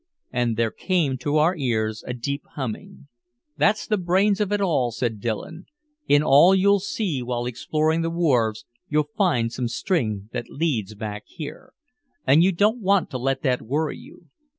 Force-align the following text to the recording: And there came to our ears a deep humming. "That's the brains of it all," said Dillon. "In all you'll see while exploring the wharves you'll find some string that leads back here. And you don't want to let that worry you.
And 0.31 0.57
there 0.57 0.71
came 0.71 1.19
to 1.19 1.37
our 1.37 1.55
ears 1.55 2.03
a 2.07 2.13
deep 2.15 2.41
humming. 2.55 3.07
"That's 3.57 3.85
the 3.85 3.99
brains 3.99 4.41
of 4.41 4.51
it 4.51 4.59
all," 4.59 4.89
said 4.91 5.19
Dillon. 5.19 5.67
"In 6.07 6.23
all 6.23 6.55
you'll 6.55 6.79
see 6.79 7.21
while 7.21 7.45
exploring 7.45 8.01
the 8.01 8.09
wharves 8.09 8.65
you'll 8.89 9.11
find 9.15 9.51
some 9.53 9.67
string 9.67 10.27
that 10.33 10.49
leads 10.49 10.95
back 10.95 11.25
here. 11.27 11.73
And 12.25 12.43
you 12.43 12.51
don't 12.51 12.81
want 12.81 13.11
to 13.11 13.19
let 13.19 13.43
that 13.43 13.61
worry 13.61 13.99
you. 13.99 14.25